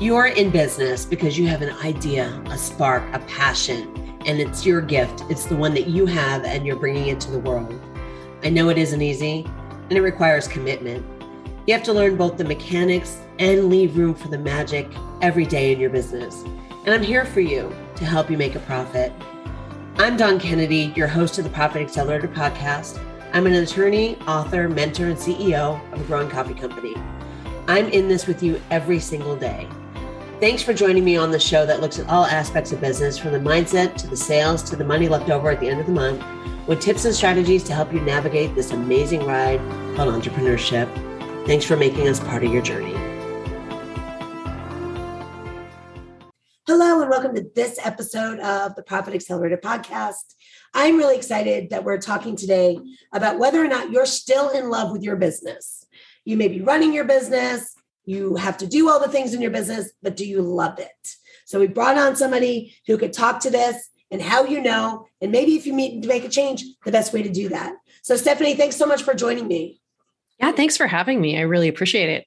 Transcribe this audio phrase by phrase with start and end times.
[0.00, 4.80] You're in business because you have an idea, a spark, a passion, and it's your
[4.80, 5.22] gift.
[5.30, 7.80] It's the one that you have and you're bringing it to the world.
[8.42, 11.06] I know it isn't easy and it requires commitment.
[11.68, 14.88] You have to learn both the mechanics and leave room for the magic
[15.22, 16.42] every day in your business.
[16.84, 19.12] And I'm here for you to help you make a profit.
[19.98, 23.00] I'm Dawn Kennedy, your host of the Profit Accelerator podcast.
[23.32, 26.96] I'm an attorney, author, mentor, and CEO of a growing coffee company.
[27.68, 29.68] I'm in this with you every single day.
[30.44, 33.32] Thanks for joining me on the show that looks at all aspects of business from
[33.32, 35.92] the mindset to the sales to the money left over at the end of the
[35.92, 36.22] month
[36.68, 39.58] with tips and strategies to help you navigate this amazing ride
[39.96, 40.86] called entrepreneurship.
[41.46, 42.92] Thanks for making us part of your journey.
[46.66, 50.34] Hello, and welcome to this episode of the Profit Accelerator podcast.
[50.74, 52.78] I'm really excited that we're talking today
[53.14, 55.86] about whether or not you're still in love with your business.
[56.26, 57.74] You may be running your business,
[58.04, 61.16] you have to do all the things in your business, but do you love it?
[61.46, 65.32] So we brought on somebody who could talk to this and how you know, and
[65.32, 67.74] maybe if you need to make a change, the best way to do that.
[68.02, 69.80] So Stephanie, thanks so much for joining me.
[70.38, 71.38] Yeah, thanks for having me.
[71.38, 72.26] I really appreciate it.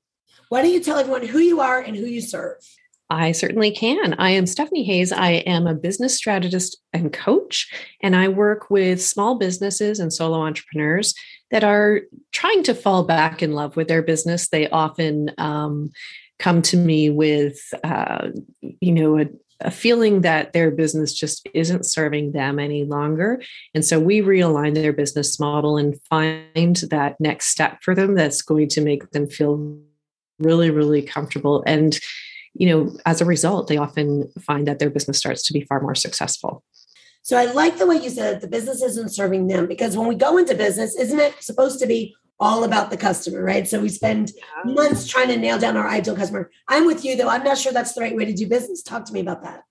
[0.49, 2.57] Why don't you tell everyone who you are and who you serve?
[3.09, 4.15] I certainly can.
[4.15, 5.13] I am Stephanie Hayes.
[5.13, 10.41] I am a business strategist and coach, and I work with small businesses and solo
[10.41, 11.13] entrepreneurs
[11.51, 14.49] that are trying to fall back in love with their business.
[14.49, 15.91] They often um,
[16.39, 18.29] come to me with, uh,
[18.61, 19.25] you know, a,
[19.61, 23.41] a feeling that their business just isn't serving them any longer.
[23.73, 28.41] And so we realign their business model and find that next step for them that's
[28.41, 29.79] going to make them feel
[30.37, 31.63] really, really comfortable.
[31.65, 31.97] And,
[32.53, 35.81] you know, as a result, they often find that their business starts to be far
[35.81, 36.63] more successful.
[37.27, 40.15] So I like the way you said the business isn't serving them because when we
[40.15, 43.67] go into business, isn't it supposed to be all about the customer, right?
[43.67, 44.31] So we spend
[44.63, 46.49] months trying to nail down our ideal customer.
[46.69, 47.27] I'm with you though.
[47.27, 48.81] I'm not sure that's the right way to do business.
[48.81, 49.63] Talk to me about that.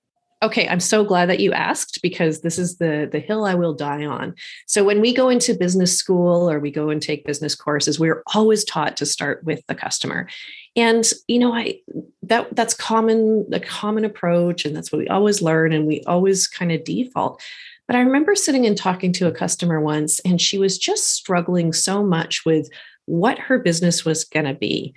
[0.47, 3.75] Okay, I'm so glad that you asked because this is the the hill I will
[3.75, 4.37] die on.
[4.67, 8.23] So when we go into business school or we go and take business courses, we're
[8.33, 10.29] always taught to start with the customer.
[10.77, 11.81] And you know, I
[12.23, 16.47] that that's common a common approach and that's what we always learn and we always
[16.47, 17.43] kind of default.
[17.89, 21.73] But I remember sitting and talking to a customer once and she was just struggling
[21.73, 22.71] so much with
[23.07, 24.95] what her business was going to be.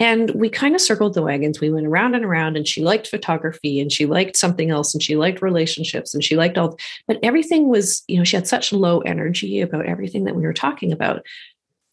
[0.00, 1.60] And we kind of circled the wagons.
[1.60, 5.02] We went around and around, and she liked photography and she liked something else and
[5.02, 8.72] she liked relationships and she liked all, but everything was, you know, she had such
[8.72, 11.24] low energy about everything that we were talking about.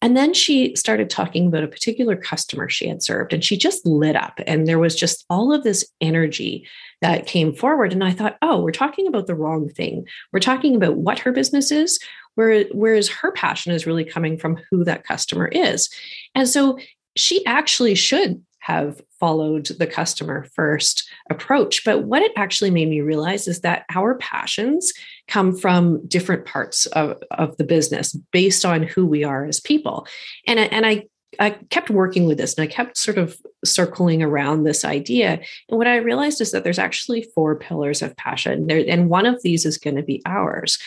[0.00, 3.84] And then she started talking about a particular customer she had served, and she just
[3.84, 4.40] lit up.
[4.46, 6.66] And there was just all of this energy
[7.02, 7.92] that came forward.
[7.92, 10.06] And I thought, oh, we're talking about the wrong thing.
[10.32, 11.98] We're talking about what her business is,
[12.36, 15.90] whereas her passion is really coming from who that customer is.
[16.34, 16.78] And so
[17.18, 21.84] she actually should have followed the customer first approach.
[21.84, 24.92] But what it actually made me realize is that our passions
[25.26, 30.06] come from different parts of, of the business based on who we are as people.
[30.46, 31.04] And, and I
[31.38, 35.40] I kept working with this and I kept sort of circling around this idea.
[35.68, 39.26] And what I realized is that there's actually four pillars of passion, there, and one
[39.26, 40.78] of these is going to be ours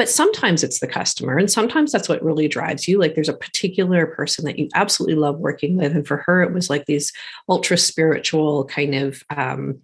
[0.00, 2.98] but sometimes it's the customer and sometimes that's what really drives you.
[2.98, 6.54] Like there's a particular person that you absolutely love working with and for her it
[6.54, 7.12] was like these
[7.50, 9.82] ultra spiritual kind of um,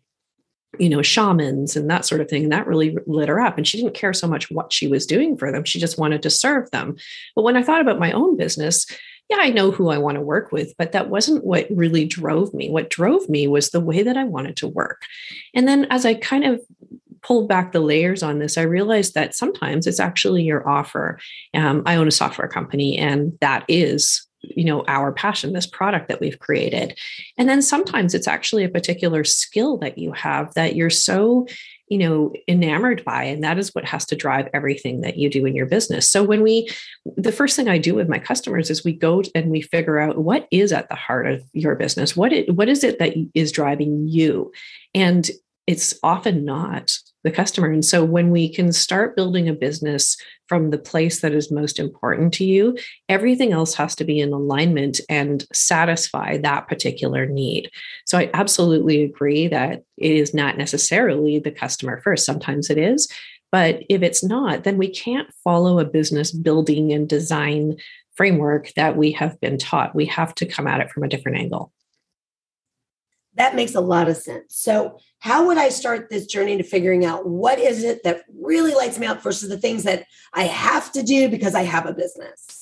[0.78, 3.68] you know shamans and that sort of thing and that really lit her up and
[3.68, 6.30] she didn't care so much what she was doing for them she just wanted to
[6.30, 6.96] serve them.
[7.34, 8.86] But when i thought about my own business
[9.28, 12.54] yeah i know who i want to work with but that wasn't what really drove
[12.54, 12.70] me.
[12.70, 15.02] What drove me was the way that i wanted to work.
[15.54, 16.62] And then as i kind of
[17.26, 21.18] pulled back the layers on this, I realized that sometimes it's actually your offer.
[21.54, 26.08] Um, I own a software company, and that is you know our passion this product
[26.08, 26.96] that we've created.
[27.36, 31.46] And then sometimes it's actually a particular skill that you have that you're so
[31.88, 35.46] you know enamored by and that is what has to drive everything that you do
[35.46, 36.08] in your business.
[36.08, 36.68] So when we
[37.16, 40.18] the first thing i do with my customers is we go and we figure out
[40.18, 42.16] what is at the heart of your business.
[42.16, 44.52] What it, what is it that is driving you?
[44.94, 45.28] And
[45.66, 46.96] it's often not
[47.26, 47.68] the customer.
[47.70, 51.80] And so when we can start building a business from the place that is most
[51.80, 52.78] important to you,
[53.08, 57.68] everything else has to be in alignment and satisfy that particular need.
[58.04, 62.24] So I absolutely agree that it is not necessarily the customer first.
[62.24, 63.08] Sometimes it is.
[63.50, 67.76] But if it's not, then we can't follow a business building and design
[68.14, 69.94] framework that we have been taught.
[69.94, 71.72] We have to come at it from a different angle.
[73.36, 74.56] That makes a lot of sense.
[74.56, 78.74] So, how would I start this journey to figuring out what is it that really
[78.74, 81.92] lights me up versus the things that I have to do because I have a
[81.92, 82.55] business?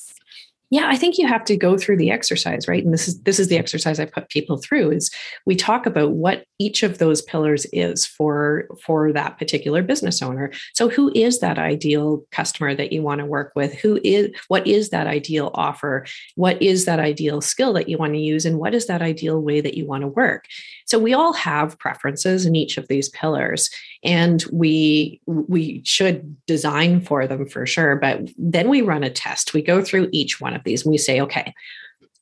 [0.70, 2.84] Yeah i think you have to go through the exercise right?
[2.84, 5.10] And this is this is the exercise i put people through is
[5.46, 10.52] we talk about what each of those pillars is for for that particular business owner.
[10.74, 13.74] So who is that ideal customer that you want to work with?
[13.74, 16.06] Who is what is that ideal offer?
[16.36, 18.44] What is that ideal skill that you want to use?
[18.44, 20.46] And what is that ideal way that you want to work
[20.86, 23.70] so we all have preferences in each of these pillars
[24.02, 29.54] and we we should design for them for sure but then we run a test
[29.54, 31.54] we go through each one of these and we say okay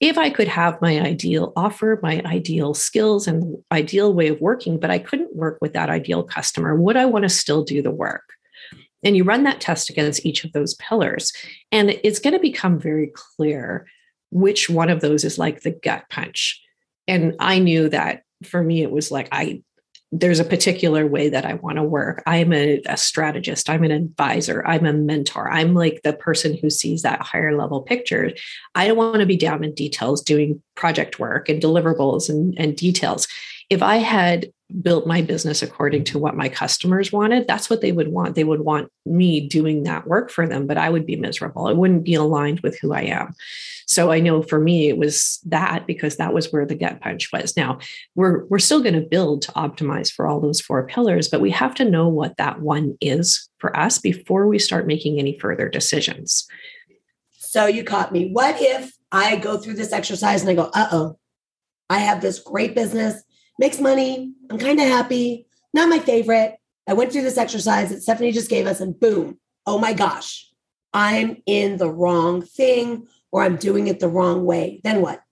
[0.02, 4.80] if I could have my ideal offer, my ideal skills, and ideal way of working,
[4.80, 7.92] but I couldn't work with that ideal customer, would I want to still do the
[7.92, 8.24] work?
[9.04, 11.32] And you run that test against each of those pillars,
[11.70, 13.86] and it's going to become very clear
[14.32, 16.60] which one of those is like the gut punch.
[17.06, 19.62] And I knew that for me, it was like I
[20.14, 22.22] there's a particular way that I want to work.
[22.26, 25.50] I'm a, a, strategist, I'm an advisor, I'm a mentor.
[25.50, 28.30] I'm like the person who sees that higher level picture.
[28.74, 32.76] I don't want to be down in details doing project work and deliverables and, and
[32.76, 33.26] details.
[33.70, 37.92] If I had built my business according to what my customers wanted, that's what they
[37.92, 38.34] would want.
[38.34, 41.68] They would want me doing that work for them, but I would be miserable.
[41.68, 43.34] It wouldn't be aligned with who I am.
[43.86, 47.30] So I know for me it was that because that was where the gut punch
[47.32, 47.56] was.
[47.56, 47.78] Now,
[48.14, 51.50] we're we're still going to build to optimize for all those four pillars, but we
[51.50, 55.68] have to know what that one is for us before we start making any further
[55.68, 56.46] decisions.
[57.32, 58.30] So you caught me.
[58.30, 61.18] What if I go through this exercise and I go, "Uh-oh.
[61.90, 63.22] I have this great business
[63.58, 64.32] makes money.
[64.50, 65.46] I'm kind of happy.
[65.74, 66.56] Not my favorite.
[66.86, 70.50] I went through this exercise that Stephanie just gave us, and boom, oh my gosh,
[70.92, 74.80] I'm in the wrong thing or I'm doing it the wrong way.
[74.84, 75.22] Then what?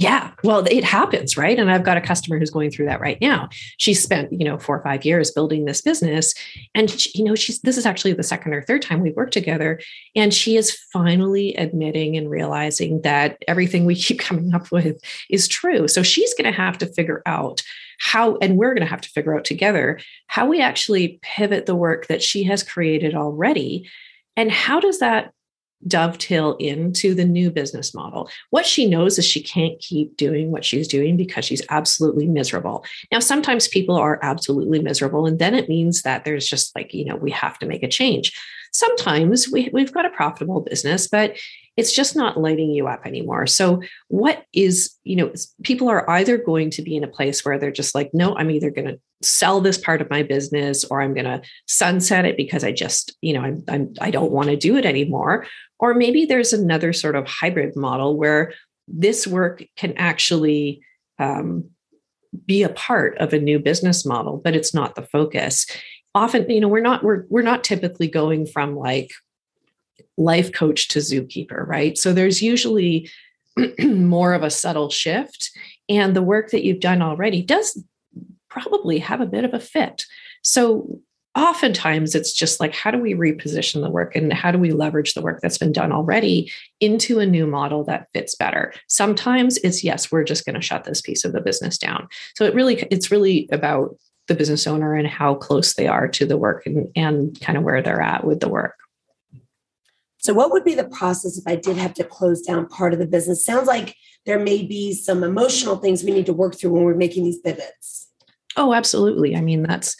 [0.00, 1.58] Yeah, well, it happens, right?
[1.58, 3.48] And I've got a customer who's going through that right now.
[3.78, 6.34] She spent, you know, four or five years building this business,
[6.72, 9.32] and she, you know, she's this is actually the second or third time we've worked
[9.32, 9.80] together,
[10.14, 15.48] and she is finally admitting and realizing that everything we keep coming up with is
[15.48, 15.88] true.
[15.88, 17.60] So she's going to have to figure out
[17.98, 19.98] how, and we're going to have to figure out together
[20.28, 23.90] how we actually pivot the work that she has created already,
[24.36, 25.32] and how does that
[25.86, 28.28] dovetail into the new business model.
[28.50, 32.84] What she knows is she can't keep doing what she's doing because she's absolutely miserable.
[33.12, 37.04] Now, sometimes people are absolutely miserable, and then it means that there's just like, you
[37.04, 38.32] know, we have to make a change.
[38.78, 41.36] Sometimes we, we've got a profitable business, but
[41.76, 43.46] it's just not lighting you up anymore.
[43.48, 45.32] So, what is, you know,
[45.64, 48.52] people are either going to be in a place where they're just like, no, I'm
[48.52, 52.36] either going to sell this part of my business or I'm going to sunset it
[52.36, 55.46] because I just, you know, I'm, I'm I don't want to do it anymore.
[55.80, 58.52] Or maybe there's another sort of hybrid model where
[58.86, 60.82] this work can actually
[61.18, 61.70] um,
[62.46, 65.66] be a part of a new business model, but it's not the focus.
[66.14, 69.10] Often, you know, we're not we're we're not typically going from like
[70.16, 71.96] life coach to zookeeper, right?
[71.96, 73.10] So there's usually
[73.78, 75.50] more of a subtle shift,
[75.88, 77.82] and the work that you've done already does
[78.48, 80.04] probably have a bit of a fit.
[80.42, 81.00] So
[81.38, 85.14] oftentimes it's just like how do we reposition the work and how do we leverage
[85.14, 86.50] the work that's been done already
[86.80, 90.84] into a new model that fits better sometimes it's yes we're just going to shut
[90.84, 93.96] this piece of the business down so it really it's really about
[94.28, 97.64] the business owner and how close they are to the work and, and kind of
[97.64, 98.74] where they're at with the work.
[100.18, 102.98] So what would be the process if i did have to close down part of
[102.98, 103.44] the business?
[103.44, 103.96] Sounds like
[104.26, 107.38] there may be some emotional things we need to work through when we're making these
[107.38, 108.08] pivots.
[108.56, 109.34] Oh absolutely.
[109.36, 109.96] I mean that's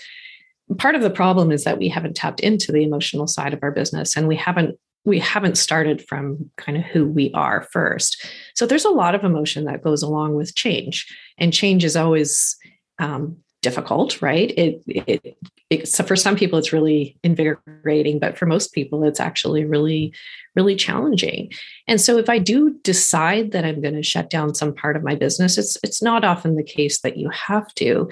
[0.76, 3.70] part of the problem is that we haven't tapped into the emotional side of our
[3.70, 8.26] business and we haven't we haven't started from kind of who we are first.
[8.54, 11.06] So there's a lot of emotion that goes along with change
[11.38, 12.56] and change is always
[12.99, 15.37] um, difficult right it, it,
[15.69, 20.15] it so for some people it's really invigorating but for most people it's actually really
[20.55, 21.50] really challenging
[21.88, 25.03] and so if i do decide that i'm going to shut down some part of
[25.03, 28.09] my business it's it's not often the case that you have to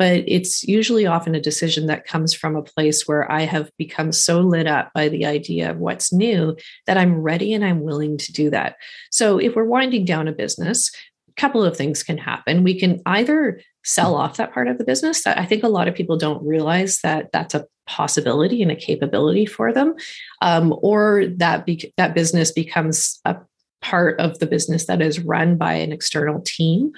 [0.00, 4.12] but it's usually often a decision that comes from a place where I have become
[4.12, 8.16] so lit up by the idea of what's new that I'm ready and I'm willing
[8.16, 8.76] to do that.
[9.10, 10.90] So if we're winding down a business,
[11.28, 12.64] a couple of things can happen.
[12.64, 15.88] We can either sell off that part of the business that I think a lot
[15.88, 19.94] of people don't realize that that's a possibility and a capability for them,
[20.42, 23.36] um, or that be- that business becomes a
[23.80, 26.92] part of the business that is run by an external team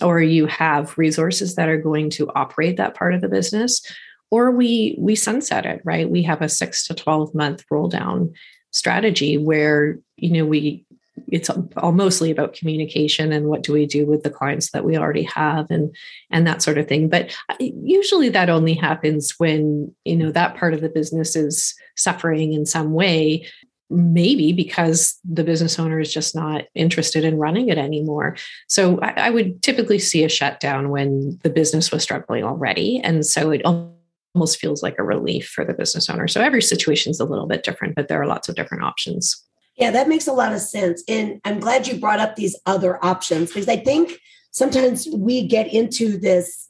[0.00, 3.82] or you have resources that are going to operate that part of the business
[4.30, 6.08] or we we sunset it right?
[6.08, 8.32] We have a 6 to 12 month roll down
[8.70, 10.84] strategy where you know we
[11.26, 14.96] it's all mostly about communication and what do we do with the clients that we
[14.96, 15.94] already have and
[16.30, 20.56] and that sort of thing but uh, usually that only happens when you know that
[20.56, 23.44] part of the business is suffering in some way
[23.90, 28.36] maybe because the business owner is just not interested in running it anymore.
[28.68, 33.00] So I, I, would typically see a shutdown when the business was struggling already.
[33.02, 36.28] And so it almost feels like a relief for the business owner.
[36.28, 39.42] So every situation is a little bit different, but there are lots of different options.
[39.78, 41.04] Yeah, that makes a lot of sense.
[41.08, 44.18] And I'm glad you brought up these other options because I think
[44.50, 46.68] sometimes we get into this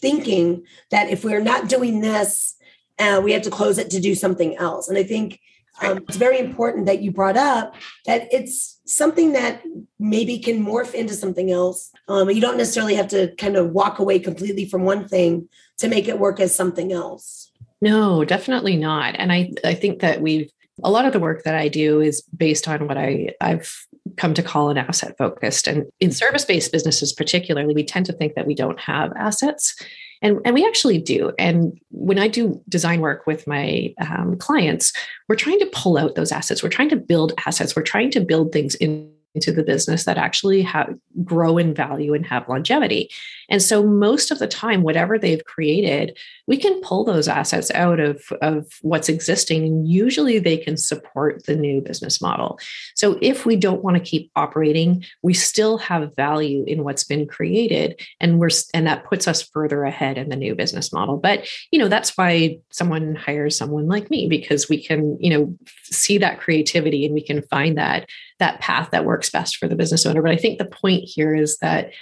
[0.00, 2.56] thinking that if we're not doing this,
[2.98, 4.88] uh, we have to close it to do something else.
[4.88, 5.40] And I think
[5.82, 7.74] um, it's very important that you brought up
[8.04, 9.62] that it's something that
[9.98, 11.90] maybe can morph into something else.
[12.08, 15.48] Um, you don't necessarily have to kind of walk away completely from one thing
[15.78, 17.50] to make it work as something else.
[17.80, 19.14] No, definitely not.
[19.16, 20.50] And I, I think that we've
[20.82, 23.86] a lot of the work that I do is based on what I, I've
[24.16, 25.66] come to call an asset focused.
[25.66, 29.74] And in service based businesses, particularly, we tend to think that we don't have assets.
[30.22, 31.32] And, and we actually do.
[31.38, 34.92] And when I do design work with my um, clients,
[35.28, 36.62] we're trying to pull out those assets.
[36.62, 37.74] We're trying to build assets.
[37.74, 40.94] We're trying to build things in into the business that actually have
[41.24, 43.10] grow in value and have longevity.
[43.48, 48.00] And so most of the time, whatever they've created, we can pull those assets out
[48.00, 49.64] of, of what's existing.
[49.64, 52.58] And usually they can support the new business model.
[52.94, 57.26] So if we don't want to keep operating, we still have value in what's been
[57.26, 58.00] created.
[58.20, 61.16] And we're and that puts us further ahead in the new business model.
[61.16, 65.56] But you know, that's why someone hires someone like me, because we can, you know,
[65.84, 68.08] see that creativity and we can find that
[68.40, 70.22] that path that works best for the business owner.
[70.22, 71.92] But I think the point here is that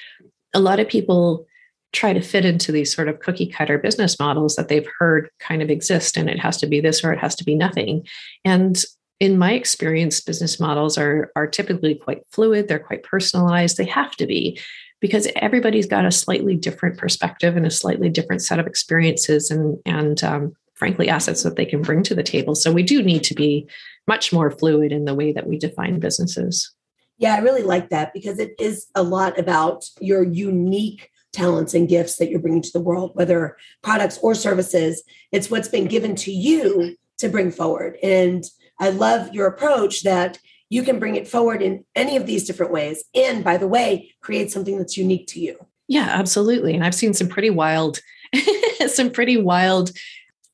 [0.55, 1.47] a lot of people
[1.93, 5.63] try to fit into these sort of cookie cutter business models that they've heard kind
[5.63, 8.07] of exist and it has to be this or it has to be nothing.
[8.45, 8.81] And
[9.19, 14.15] in my experience, business models are, are typically quite fluid, they're quite personalized, they have
[14.17, 14.61] to be
[15.01, 19.79] because everybody's got a slightly different perspective and a slightly different set of experiences and
[19.87, 23.23] and um, frankly assets that they can bring to the table so we do need
[23.25, 23.69] to be
[24.09, 26.75] much more fluid in the way that we define businesses.
[27.19, 31.89] Yeah, I really like that because it is a lot about your unique talents and
[31.89, 35.03] gifts that you're bringing to the world, whether products or services.
[35.33, 37.99] It's what's been given to you to bring forward.
[38.03, 38.45] And
[38.81, 40.39] I love your approach that
[40.71, 43.05] you can bring it forward in any of these different ways.
[43.15, 45.59] And by the way, create something that's unique to you.
[45.89, 46.75] Yeah, absolutely.
[46.75, 48.01] And I've seen some pretty wild,
[48.87, 49.91] some pretty wild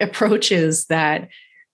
[0.01, 1.29] approaches that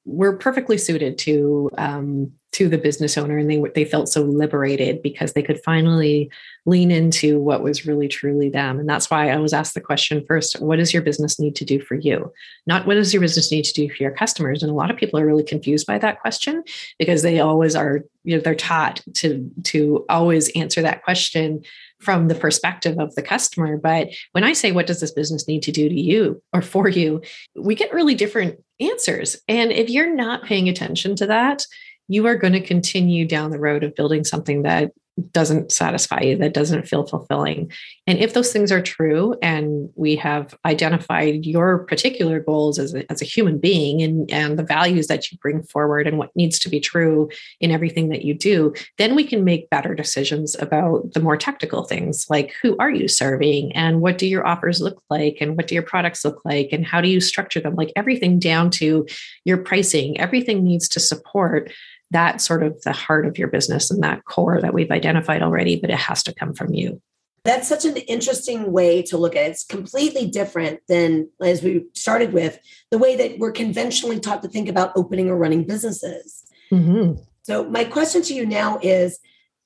[0.05, 5.03] were perfectly suited to um, to the business owner, and they they felt so liberated
[5.03, 6.31] because they could finally
[6.67, 8.81] lean into what was really truly them.
[8.81, 11.65] And that's why I was asked the question first: What does your business need to
[11.65, 12.33] do for you?
[12.67, 14.63] Not what does your business need to do for your customers?
[14.63, 16.65] And a lot of people are really confused by that question
[16.99, 21.63] because they always are you know they're taught to to always answer that question
[22.01, 23.77] from the perspective of the customer.
[23.77, 26.89] But when I say, what does this business need to do to you or for
[26.89, 27.23] you,
[27.55, 29.37] we get really different answers.
[29.49, 31.67] And if you're not paying attention to that,
[32.11, 34.91] you are going to continue down the road of building something that
[35.33, 37.71] doesn't satisfy you, that doesn't feel fulfilling.
[38.07, 43.11] And if those things are true, and we have identified your particular goals as a,
[43.11, 46.59] as a human being and, and the values that you bring forward and what needs
[46.61, 47.29] to be true
[47.61, 51.85] in everything that you do, then we can make better decisions about the more technical
[51.85, 55.67] things like who are you serving and what do your offers look like and what
[55.67, 57.75] do your products look like and how do you structure them?
[57.75, 59.07] Like everything down to
[59.45, 61.71] your pricing, everything needs to support
[62.11, 65.77] that sort of the heart of your business and that core that we've identified already,
[65.77, 67.01] but it has to come from you.
[67.45, 69.51] That's such an interesting way to look at it.
[69.51, 72.59] It's completely different than, as we started with,
[72.91, 76.45] the way that we're conventionally taught to think about opening or running businesses.
[76.71, 77.23] Mm-hmm.
[77.43, 79.21] So, my question to you now is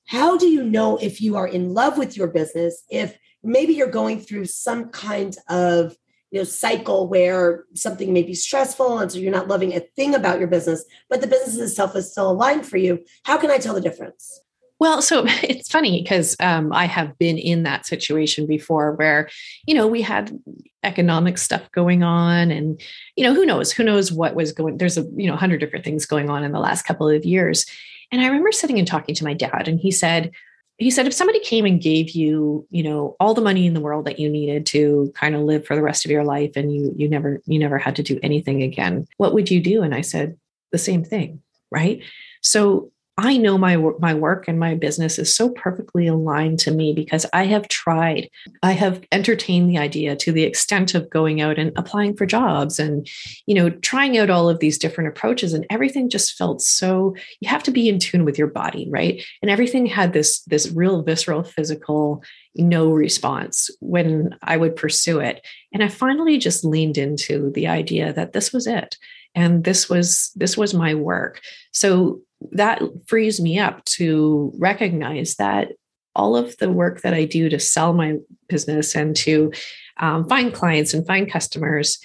[0.07, 3.87] how do you know if you are in love with your business, if maybe you're
[3.89, 5.97] going through some kind of
[6.35, 10.13] you know cycle where something may be stressful and so you're not loving a thing
[10.13, 12.99] about your business but the business itself is still aligned for you.
[13.23, 14.41] How can i tell the difference?
[14.77, 19.29] Well, so it's funny because um, I have been in that situation before where,
[19.65, 20.37] you know, we had
[20.83, 22.81] economic stuff going on and,
[23.15, 25.85] you know, who knows, who knows what was going, there's a, you know, hundred different
[25.85, 27.65] things going on in the last couple of years.
[28.11, 30.31] And I remember sitting and talking to my dad and he said,
[30.77, 33.79] he said if somebody came and gave you you know all the money in the
[33.79, 36.73] world that you needed to kind of live for the rest of your life and
[36.73, 39.81] you you never you never had to do anything again what would you do?
[39.83, 40.37] And i said
[40.71, 41.41] the same thing
[41.71, 42.01] right?
[42.41, 46.93] So I know my my work and my business is so perfectly aligned to me
[46.93, 48.29] because I have tried.
[48.61, 52.77] I have entertained the idea to the extent of going out and applying for jobs
[52.77, 53.07] and
[53.45, 57.47] you know trying out all of these different approaches and everything just felt so you
[57.47, 59.23] have to be in tune with your body, right?
[59.41, 62.21] And everything had this this real visceral physical
[62.57, 65.45] no response when I would pursue it.
[65.73, 68.97] And I finally just leaned into the idea that this was it
[69.35, 71.41] and this was this was my work
[71.71, 72.21] so
[72.51, 75.71] that frees me up to recognize that
[76.15, 79.51] all of the work that I do to sell my business and to
[79.97, 81.99] um, find clients and find customers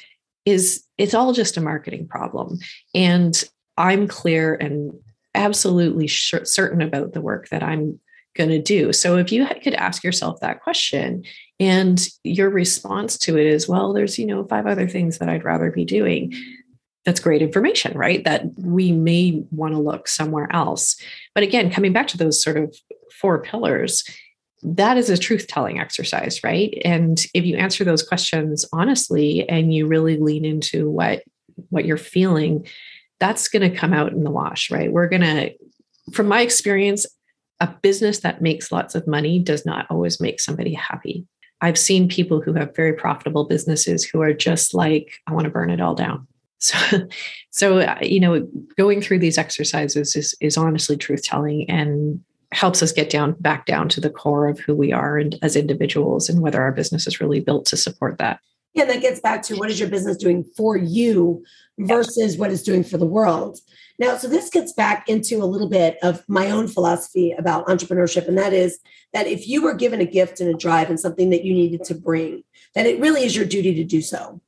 [0.45, 2.59] is it's all just a marketing problem.
[2.95, 3.43] And
[3.77, 4.93] I'm clear and
[5.35, 8.01] absolutely sure, certain about the work that I'm
[8.37, 8.93] going to do.
[8.93, 11.25] So if you could ask yourself that question
[11.59, 15.45] and your response to it is, well, there's, you know, five other things that I'd
[15.45, 16.33] rather be doing.
[17.11, 18.23] That's great information, right?
[18.23, 20.95] That we may want to look somewhere else.
[21.35, 22.73] But again, coming back to those sort of
[23.21, 24.05] four pillars,
[24.63, 26.81] that is a truth telling exercise, right?
[26.85, 31.25] And if you answer those questions honestly and you really lean into what
[31.71, 32.69] what you're feeling,
[33.19, 34.93] that's going to come out in the wash, right?
[34.93, 35.51] We're going to
[36.13, 37.07] from my experience,
[37.59, 41.27] a business that makes lots of money does not always make somebody happy.
[41.61, 45.51] I've seen people who have very profitable businesses who are just like, I want to
[45.51, 46.29] burn it all down.
[46.61, 47.09] So,
[47.51, 48.49] so uh, you know,
[48.79, 52.21] going through these exercises is is honestly truth telling and
[52.53, 55.57] helps us get down back down to the core of who we are and as
[55.57, 58.41] individuals and whether our business is really built to support that.
[58.75, 61.45] Yeah, that gets back to what is your business doing for you
[61.79, 63.59] versus what it's doing for the world.
[63.99, 68.29] Now, so this gets back into a little bit of my own philosophy about entrepreneurship,
[68.29, 68.79] and that is
[69.13, 71.85] that if you were given a gift and a drive and something that you needed
[71.85, 74.41] to bring, that it really is your duty to do so.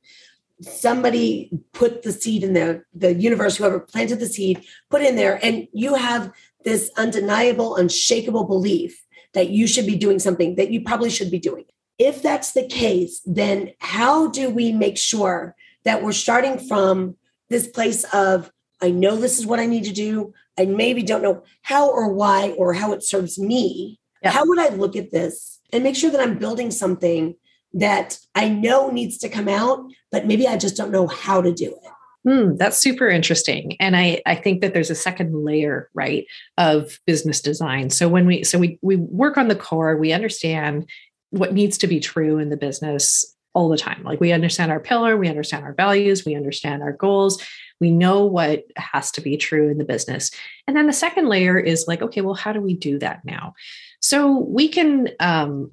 [0.63, 5.39] Somebody put the seed in there, the universe, whoever planted the seed, put in there,
[5.43, 6.31] and you have
[6.63, 9.03] this undeniable, unshakable belief
[9.33, 11.65] that you should be doing something that you probably should be doing.
[11.97, 17.17] If that's the case, then how do we make sure that we're starting from
[17.49, 18.51] this place of
[18.81, 20.33] I know this is what I need to do.
[20.57, 23.99] I maybe don't know how or why or how it serves me.
[24.21, 24.31] Yeah.
[24.31, 27.35] How would I look at this and make sure that I'm building something
[27.73, 31.51] that I know needs to come out, but maybe I just don't know how to
[31.51, 31.91] do it?
[32.25, 33.75] Hmm, that's super interesting.
[33.79, 36.25] And I, I think that there's a second layer, right,
[36.57, 37.89] of business design.
[37.89, 40.89] So when we so we we work on the core, we understand
[41.31, 44.03] what needs to be true in the business all the time.
[44.03, 47.43] Like we understand our pillar, we understand our values, we understand our goals,
[47.79, 50.31] we know what has to be true in the business.
[50.67, 53.53] And then the second layer is like, okay, well, how do we do that now?
[53.99, 55.71] So we can um,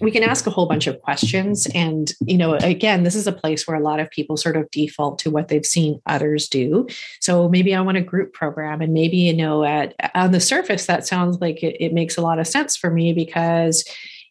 [0.00, 1.66] we can ask a whole bunch of questions.
[1.74, 4.70] And you know again this is a place where a lot of people sort of
[4.70, 6.86] default to what they've seen others do.
[7.20, 8.80] So maybe i want a group program.
[8.80, 12.22] And maybe you know at on the surface that sounds like it, it makes a
[12.22, 13.84] lot of sense for me because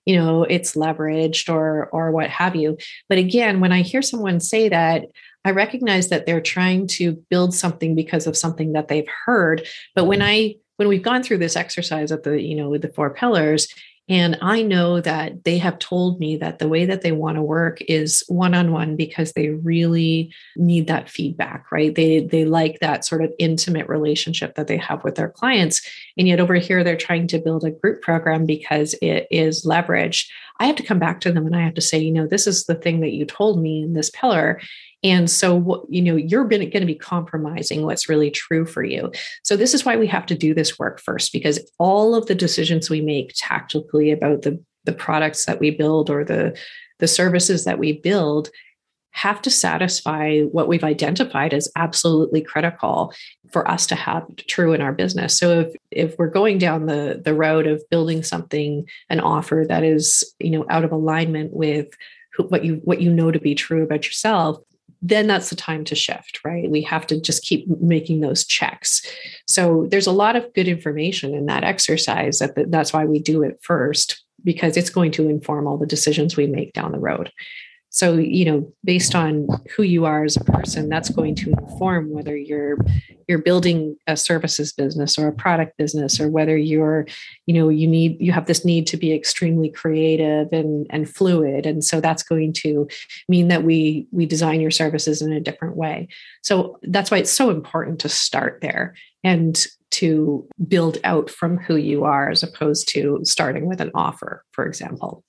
[0.05, 2.77] you know it's leveraged or or what have you.
[3.07, 5.05] But again when i hear someone say that
[5.45, 9.65] I recognize that they're trying to build something because of something that they've heard.
[9.95, 12.87] But when I when we've gone through this exercise at the, you know, with the
[12.87, 13.67] four pillars,
[14.09, 17.43] and I know that they have told me that the way that they want to
[17.43, 21.93] work is one on one because they really need that feedback, right?
[21.93, 25.87] They they like that sort of intimate relationship that they have with their clients.
[26.17, 30.27] And yet over here they're trying to build a group program because it is leveraged.
[30.59, 32.47] I have to come back to them and I have to say, you know, this
[32.47, 34.59] is the thing that you told me in this pillar
[35.03, 39.11] and so, you know, you're going to be compromising what's really true for you.
[39.43, 42.35] So, this is why we have to do this work first, because all of the
[42.35, 46.57] decisions we make tactically about the, the products that we build or the,
[46.99, 48.49] the services that we build
[49.11, 53.13] have to satisfy what we've identified as absolutely critical
[53.51, 55.37] for us to have true in our business.
[55.37, 59.83] So if if we're going down the the road of building something an offer that
[59.83, 61.87] is, you know, out of alignment with
[62.37, 64.57] what you what you know to be true about yourself,
[65.01, 66.69] then that's the time to shift, right?
[66.69, 69.01] We have to just keep making those checks.
[69.47, 72.39] So there's a lot of good information in that exercise.
[72.39, 76.35] That that's why we do it first because it's going to inform all the decisions
[76.35, 77.31] we make down the road.
[77.91, 82.11] So, you know, based on who you are as a person, that's going to inform
[82.11, 82.77] whether you're
[83.27, 87.05] you're building a services business or a product business or whether you're,
[87.45, 91.65] you know, you need you have this need to be extremely creative and and fluid.
[91.65, 92.87] And so that's going to
[93.27, 96.07] mean that we we design your services in a different way.
[96.43, 101.75] So that's why it's so important to start there and to build out from who
[101.75, 105.23] you are as opposed to starting with an offer, for example.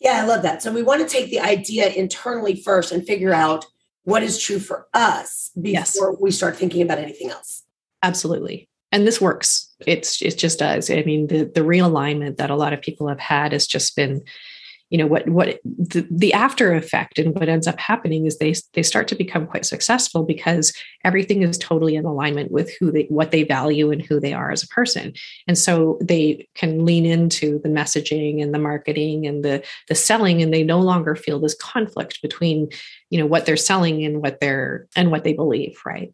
[0.00, 0.62] Yeah, I love that.
[0.62, 3.64] So we want to take the idea internally first and figure out
[4.04, 5.98] what is true for us before yes.
[6.20, 7.64] we start thinking about anything else.
[8.02, 8.68] Absolutely.
[8.92, 9.74] And this works.
[9.86, 10.90] It's it just does.
[10.90, 14.22] I mean, the the realignment that a lot of people have had has just been
[14.90, 18.54] you know what what the, the after effect and what ends up happening is they
[18.74, 20.72] they start to become quite successful because
[21.04, 24.50] everything is totally in alignment with who they what they value and who they are
[24.50, 25.12] as a person
[25.48, 30.40] and so they can lean into the messaging and the marketing and the the selling
[30.40, 32.68] and they no longer feel this conflict between
[33.10, 36.12] you know what they're selling and what they're and what they believe right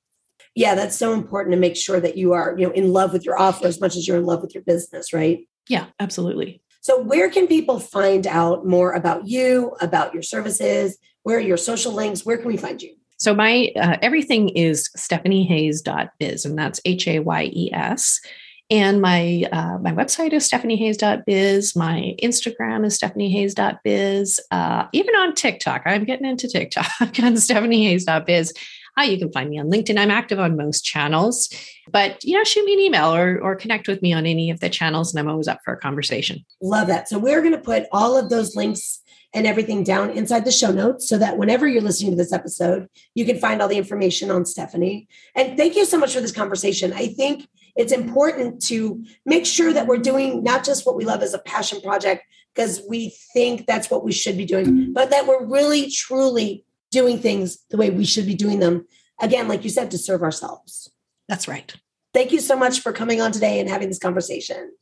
[0.55, 3.25] Yeah, that's so important to make sure that you are, you know, in love with
[3.25, 5.49] your offer as much as you're in love with your business, right?
[5.67, 6.61] Yeah, absolutely.
[6.83, 10.99] So, where can people find out more about you, about your services?
[11.23, 12.27] Where are your social links?
[12.27, 12.97] Where can we find you?
[13.19, 18.21] So, my uh, everything is stephaniehayes.biz, and that's H A Y E S.
[18.69, 21.77] And my uh, my website is stephaniehayes.biz.
[21.77, 24.41] My Instagram is stephaniehayes.biz.
[24.51, 28.55] Uh, even on TikTok, I'm getting into TikTok on stephaniehayes.biz.
[28.97, 29.99] Hi, you can find me on LinkedIn.
[29.99, 31.49] I'm active on most channels,
[31.91, 34.61] but you know, shoot me an email or or connect with me on any of
[34.61, 36.45] the channels, and I'm always up for a conversation.
[36.61, 37.09] Love that.
[37.09, 39.01] So we're going to put all of those links
[39.35, 42.87] and everything down inside the show notes so that whenever you're listening to this episode,
[43.15, 45.09] you can find all the information on Stephanie.
[45.35, 46.93] And thank you so much for this conversation.
[46.93, 51.23] I think it's important to make sure that we're doing not just what we love
[51.23, 52.25] as a passion project
[52.55, 57.19] because we think that's what we should be doing, but that we're really truly doing
[57.19, 58.87] things the way we should be doing them.
[59.21, 60.93] Again, like you said, to serve ourselves.
[61.29, 61.75] That's right.
[62.15, 64.73] Thank you so much for coming on today and having this conversation.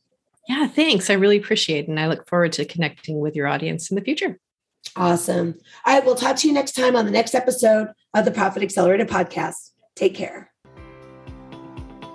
[0.47, 1.09] Yeah, thanks.
[1.09, 1.87] I really appreciate it.
[1.87, 4.37] And I look forward to connecting with your audience in the future.
[4.95, 5.55] Awesome.
[5.85, 8.63] All right, we'll talk to you next time on the next episode of the Profit
[8.63, 9.71] Accelerator podcast.
[9.95, 10.51] Take care.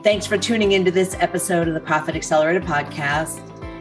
[0.03, 3.41] Thanks for tuning into this episode of the Profit Accelerator podcast.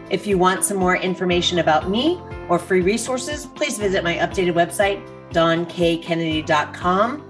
[0.10, 4.54] If you want some more information about me or free resources, please visit my updated
[4.54, 5.04] website,
[5.36, 7.30] DawnKKennedy.com.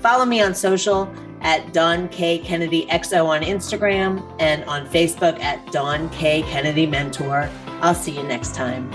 [0.00, 1.72] Follow me on social at
[2.08, 2.38] K.
[2.38, 2.88] Kennedy
[3.26, 6.42] on Instagram and on Facebook at Dawn K.
[6.42, 7.48] Kennedy Mentor.
[7.80, 8.90] I'll see you next time.